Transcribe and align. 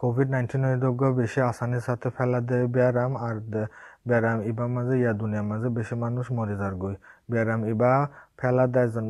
Covid 0.00 0.28
নাইন্টিনের 0.34 0.76
যোগ্য 0.84 1.02
বেশি 1.20 1.40
আসানির 1.50 1.84
সাথে 1.88 2.08
ফেলা 2.16 2.38
দেয় 2.48 2.66
ব্যায়াম 2.74 3.12
আর 3.26 3.36
ব্যায়াম 4.08 4.38
ইবার 4.50 4.68
মাঝে 4.76 4.94
ইয়া 5.02 5.12
দুনিয়ার 5.22 5.46
মাঝে 5.50 5.68
বেশি 5.78 5.94
মানুষ 6.04 6.24
মরে 6.36 6.54
যার 6.60 6.74
গই। 6.82 6.96
ব্যায়াম 7.30 7.60
ইবা 7.72 7.90
ফেলা 8.38 8.64
দেয় 8.74 8.84
একজন 8.86 9.06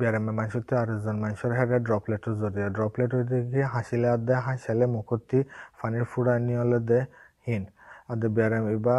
ব্যায়ামে 0.00 0.32
মানুষতে 0.38 0.72
আর 0.80 0.88
একজন 0.96 1.16
মানুষের 1.24 1.52
হেডে 1.58 1.78
ড্রপলেটের 1.86 2.34
জরিয়ে 2.42 2.68
ড্রপলেট 2.76 3.10
হইতে 3.16 3.36
গিয়ে 3.52 3.66
হাসিলে 3.74 4.08
আর 4.14 4.20
দেয়, 4.28 4.40
হাসিলে 4.46 4.86
মুখতি 4.96 5.38
পানির 5.78 6.04
ফুড়া 6.10 6.34
নিয়লে 6.46 6.78
দেয়, 6.88 7.04
হিন। 7.46 7.62
আর 8.10 8.16
ব্যায়াম 8.36 8.64
ইবা 8.76 8.96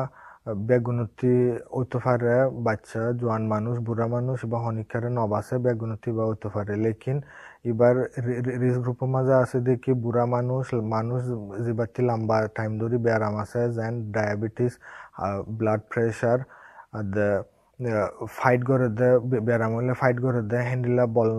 বেগুনতি 0.69 1.33
হইতে 1.75 1.97
পারে 2.05 2.35
বাচ্চা, 2.65 3.01
জোয়ান 3.19 3.43
মানুষ, 3.53 3.75
বুড়া 3.87 4.05
মানুষ 4.15 4.39
বা 4.51 4.57
হনিকারে 4.65 5.09
নবাসে 5.17 5.55
বেগুনতি 5.65 6.09
বা 6.17 6.23
হইতে 6.29 6.47
পারে 6.55 6.73
লেকিন 6.85 7.17
এবার 7.71 7.95
রিস্ক 8.63 8.79
গ্রুপের 8.85 9.09
মাঝে 9.15 9.33
আছে 9.43 9.57
দেখি 9.69 9.91
বুড়া 10.03 10.25
মানুষ 10.35 10.65
মানুষ 10.95 11.21
যেবারটি 11.65 12.01
লম্বা 12.09 12.37
টাইম 12.57 12.71
ধরে 12.81 12.97
ব্যায়াম 13.05 13.35
আছে, 13.43 13.61
যেন 13.77 13.93
ডায়াবেটিস 14.15 14.73
ব্লাড 15.57 15.81
প্রেশার 15.91 16.39
দে 17.13 17.27
ফাইট 18.39 18.61
করে 18.69 18.87
দে 18.99 19.09
ব্যায়াম 19.47 19.71
হইলে 19.77 19.93
ফাইট 20.01 20.17
করে 20.25 20.41
দে 20.51 20.57
হ্যান্ডিলা 20.69 21.05
বল 21.17 21.29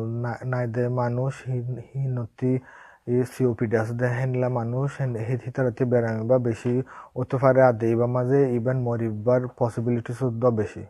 নাই 0.53 0.65
দে 0.75 0.85
মানুষ 1.03 1.33
হিনতি 1.91 2.53
COP 3.09 3.71
doesn't 3.71 4.01
handle 4.01 4.51
Manush 4.51 4.99
and 4.99 5.15
Hithitharati 5.15 5.89
Beramiba 5.89 6.43
Beshi, 6.43 6.85
Utufara 7.17 7.79
Deva 7.79 8.09
Maze, 8.09 8.53
even 8.53 8.83
Moribar 8.85 9.55
possibilities 9.57 10.23
of 10.23 10.33
Dobeshi. 10.35 10.87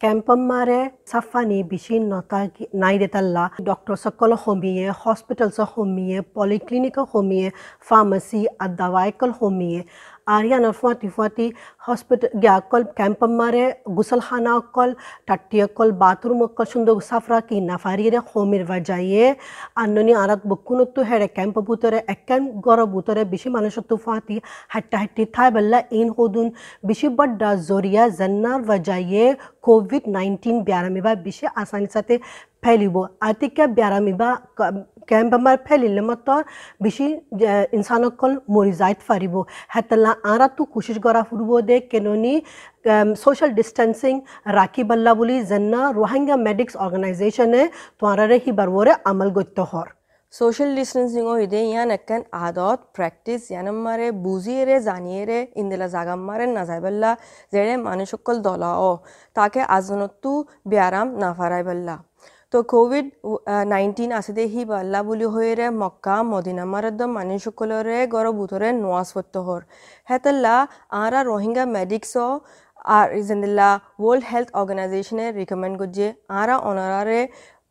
কেম্পম্মাৰে 0.00 0.80
চাফানি 1.10 1.58
বিচিন 1.70 2.02
নতা 2.12 2.40
নাইডেতাল্লা 2.82 3.44
ডক্টৰসকল 3.68 4.30
সমিয়ে 4.44 4.84
হস্পিটেলছ 5.02 5.58
সমিয়ে 5.74 6.18
পলিক্লিনিক 6.36 6.96
সমিয়ে 7.12 7.48
ফাৰ্মাচী 7.88 8.40
আদাৱাইকল 8.66 9.30
সমিয়ে 9.40 9.80
आर्या 10.28 10.58
नर्फवा 10.58 10.92
तिफवाती 11.02 11.50
हॉस्पिटल 11.88 12.38
ग्याल 12.40 12.82
कैंप 12.96 13.24
मारे, 13.24 13.70
गुसलखाना 13.88 14.58
कल 14.74 14.94
टट्टी 15.28 15.60
अक्ल 15.60 15.90
बाथरूम 16.00 16.42
अक्ल 16.44 16.64
सुंदर 16.64 16.92
गुसाफरा 16.92 17.40
की 17.40 17.60
नफारी 17.60 18.08
रे 18.10 18.16
होम 18.28 18.54
इरवा 18.54 18.78
जाइए 18.88 19.34
अन्नोनी 19.76 20.12
आरत 20.14 20.46
बुक्कुन 20.46 20.84
तो 20.96 21.02
हेड़े 21.02 21.26
कैंप 21.28 21.58
बुतरे 21.60 21.98
एक 22.10 22.32
गौर 22.64 22.84
बूतरे, 22.86 23.24
बिशी 23.24 23.50
मानस 23.50 23.78
तुफाती 23.88 24.40
हट्टा 24.74 24.98
हट्टी 24.98 25.24
था 25.28 25.48
बल्ला 25.50 25.82
इन 25.92 26.08
हो 26.18 26.28
बिशी 26.86 27.08
बड्डा 27.18 27.54
जोरिया 27.68 28.08
जन्नार 28.18 28.60
व 28.60 28.76
जाइए 28.84 29.36
कोविड 29.62 30.02
नाइन्टीन 30.08 30.62
ब्यारह 30.64 31.14
बिशे 31.24 31.46
आसानी 31.56 31.86
साथे 31.86 32.20
ফেলিব 32.62 32.96
আতিকে 33.22 33.64
ব্যারামি 33.76 34.14
বা 34.20 34.30
কেম 35.08 35.26
বেমাৰ 35.32 35.56
ফেলিলে 35.66 36.02
মত 36.08 36.28
বেছি 36.82 37.06
ইনচানসকল 37.76 38.32
মৰি 38.54 38.72
যাইত 38.80 39.00
পাৰিব 39.08 39.34
হেতেলা 39.74 40.12
আঁৰাটো 40.30 40.62
কোচিছ 40.72 40.96
কৰা 41.04 41.22
ফুৰিব 41.28 41.50
দে 41.68 41.76
কেননি 41.92 42.34
সোশ্যাল 43.18 43.50
ডিস্টেন্সিং 43.58 44.14
রাখি 44.58 44.82
বাল্লা 44.88 45.12
বলি 45.20 45.36
জেন্না 45.50 45.80
রোহিঙ্গা 45.92 46.36
মেডিক্স 46.46 46.74
অর্গানাইজেশনে 46.84 47.62
তোয়ারারে 48.00 48.36
হি 48.44 48.52
বারবরে 48.58 48.92
আমল 49.10 49.30
গত্য 49.38 49.58
হর 49.70 49.88
সোশ্যাল 50.32 50.70
ডিস্টেন্সিং 50.78 51.24
ইদে 51.44 51.60
ইয়ান 51.64 51.88
একেন 51.90 52.22
আদত 52.40 52.78
প্র্যাকটিস 52.96 53.40
ইয়ানম্মারে 53.52 54.08
বুঝিয়ে 54.24 54.62
রে 54.64 54.76
জানিয়ে 54.88 55.22
রে 55.24 55.38
ইন্দেলা 55.60 55.86
জাগাম্মারে 55.94 56.46
না 56.56 56.62
যাইবাল্লা 56.70 57.10
যেড়ে 57.52 57.74
মানুষকল 57.88 58.36
দলা 58.46 58.72
ও 58.80 58.90
তাকে 59.36 59.60
আজনত্তু 59.76 60.32
ব্যারাম 60.70 61.08
না 61.20 61.28
ফারাইবাল্লা 61.38 61.96
তো 62.52 62.58
কোভিড 62.70 63.06
নাইনটিন 63.66 64.10
আছে 64.18 64.42
হি 64.52 64.62
বাল্লা 64.64 65.00
বুলি 65.02 65.26
হইরে 65.34 65.66
মক্কা, 65.82 66.16
মদিনা 66.32 66.64
মারদ 66.64 67.00
মানুষ 67.08 67.40
সকলের 67.44 67.88
গর 68.06 68.26
বুতরে 68.38 68.68
নোয়াজ 68.82 69.08
ফত্ত 69.14 69.34
হর 69.46 69.62
হেতাল্লা 70.08 70.54
আরা 71.02 71.20
রোহিঙ্গা 71.22 71.64
মেডিক্স 71.76 72.12
আর 72.90 73.06
ইজেন্দিল্লা 73.12 73.68
ওয়ার্ল্ড 74.00 74.24
হেলথ 74.30 74.48
অর্গানাইজেশনে 74.60 75.26
রিকমেন্ড 75.32 75.74
করছে 75.80 76.06
আরা 76.40 76.54
অনারারে 76.68 77.20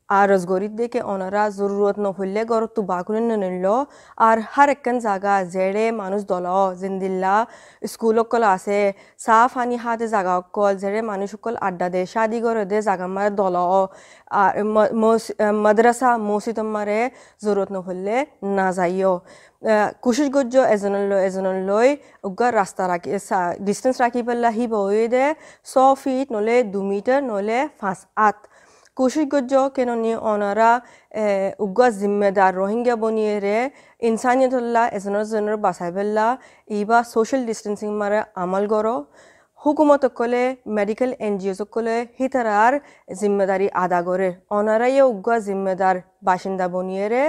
আর 0.09 0.25
রজগরিত 0.31 0.73
দেখে 0.81 0.99
ওনারা 1.11 1.43
জরুরত 1.57 1.97
নহলে 2.05 2.41
গরত 2.51 2.71
তো 2.75 2.81
বাকুন 2.83 3.17
নিল 3.43 3.67
আর 4.19 4.37
হার 4.51 4.69
একখান 4.75 4.97
জায়গা 5.05 5.33
জেড়ে 5.53 5.85
মানুষ 6.01 6.21
দল 6.31 6.45
জিন্দিল্লা 6.81 7.35
স্কুল 7.83 8.17
অকল 8.23 8.43
আছে 8.55 8.79
সাফ 9.19 9.51
আনি 9.61 9.75
হাতে 9.83 10.05
জায়গা 10.13 10.33
অকল 10.41 10.73
জেড়ে 10.81 10.99
মানুষ 11.11 11.29
অকল 11.37 11.55
আড্ডা 11.67 11.87
দে 11.93 12.01
শাদি 12.13 12.39
করে 12.45 12.63
দে 12.71 12.77
জাগা 12.87 13.07
মারে 13.15 13.31
দল 13.35 13.55
আর 14.33 14.51
মাদ্রাসা 15.63 16.09
মসজিদ 16.29 16.59
মারে 16.75 16.99
জরুরত 17.43 17.69
নহলে 17.75 18.17
না 18.57 18.67
যাইও 18.77 19.13
কোশিশ 20.03 20.27
গজ্য 20.35 20.55
এজনের 20.73 21.05
লৈ 21.09 21.19
এজনের 21.27 21.59
লৈ 21.69 21.89
উগা 22.27 22.47
রাস্তা 22.51 22.83
রাখি 22.87 23.09
ডিস্টেন্স 23.67 23.95
রাখি 24.03 24.21
পেলা 24.27 24.49
হি 24.57 24.65
বই 24.73 25.05
দে 25.07 25.25
ছ 25.67 25.73
ফিট 26.01 26.27
নলে 26.31 26.55
কোশিশগজ্জ 28.97 29.53
কেননি 29.75 30.11
অনারা 30.31 30.71
উগ্গা 31.59 31.87
জিম্মেদার 31.99 32.51
রোহিঙ্গা 32.59 32.95
বনিয়েরে 33.03 33.57
ইনসানিয়তুল্লাহ 34.01 34.85
এজনের 34.97 35.25
জনের 35.31 35.57
বাসাই 35.65 35.91
ফেললা 35.95 36.27
ইবা 36.69 36.99
সোশ্যাল 37.13 37.41
ডিস্টেন্সিং 37.49 37.89
মারে 37.99 38.19
আমল 38.43 38.63
গড় 38.73 38.93
হুকুমত 39.61 40.03
কলে 40.17 40.43
মেডিকেল 40.77 41.11
এন 41.19 41.33
জি 41.39 41.47
ওস 41.51 41.61
কলে 41.73 41.95
হিতারার 42.17 42.73
জিম্মেদারি 43.17 43.67
আদা 43.83 43.99
করে 44.07 44.29
অনারাই 44.51 44.97
উগ্গা 45.03 45.35
জিম্মেদার 45.45 45.95
বাসিন্দা 46.27 46.65
বনিয়েরে 46.73 47.23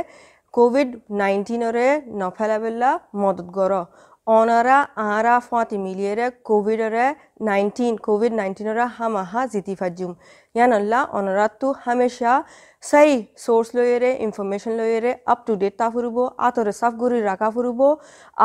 কোভিড 0.54 0.88
নাইন্টিনরে 1.20 1.88
নফেলাবেলা 2.20 2.90
মদত 3.20 3.48
গড় 3.56 3.78
অনারা 4.30 4.78
আরা 5.08 5.34
ফাঁতি 5.40 5.76
মিলিয়ে 5.84 6.26
কোভিডরে 6.44 7.06
নাইনটিন 7.48 7.94
কোভিড 8.06 8.32
নাইনটিনরা 8.40 8.86
হামাহা 8.96 9.42
জিতি 9.52 9.74
ফাজুম। 9.80 10.12
ইয়ানাল্লা 10.56 11.00
অনারা 11.18 11.46
তু 11.60 11.68
হামেশা 11.84 12.32
সাই 12.82 13.10
সোর্স 13.44 13.68
লইয়েরে 13.76 14.10
ইনফরমেশন 14.26 14.72
লইয়েরে 14.80 15.12
আপ 15.32 15.38
টু 15.46 15.52
ডেট 15.60 15.74
তা 15.80 15.86
ফুরব, 15.94 16.16
আতরে 16.46 16.72
সাফ 16.80 16.92
গুরি 17.02 17.18
রাখা 17.30 17.48
ফুরব, 17.54 17.80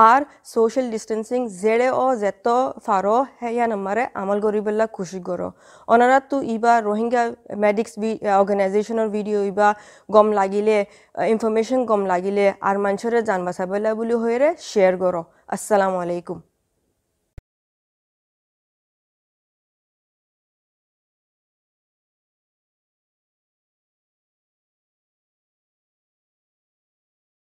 আর 0.10 0.22
সোশ্যাল 0.54 0.86
ডিস্টেন্সিং 0.94 1.40
জেড়ে 1.62 1.88
ও 2.04 2.06
যেত 2.22 2.48
ফারো 2.86 3.18
হেয়া 3.42 3.66
নাম্বারে 3.74 4.04
আমল 4.22 4.40
খুশি 4.98 5.20
করো 5.28 5.48
অনারা 5.88 6.18
তু 6.30 6.38
ইবা 6.56 6.74
রোহিঙ্গা 6.88 7.24
মেডিক্স 7.66 7.94
অর্গানাইজেশনের 8.40 9.10
ভিডিও 9.16 9.40
ইবা 9.52 9.70
গম 10.16 10.28
লাগিলে 10.40 10.78
ইনফরমেশন 11.34 11.80
গম 11.90 12.02
লাগিলে, 12.14 12.46
আর 12.68 12.76
মানুষের 12.86 13.14
জান 13.28 13.40
বাঁচাবেলা 13.48 13.90
বুলি 14.00 14.16
হয়ে 14.24 14.38
শেয়ার 14.72 14.94
করো 15.04 15.22
আসসালামু 15.56 15.98
আলাইকুম। 16.06 16.40